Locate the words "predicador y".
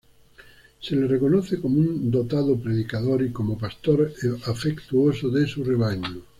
2.59-3.31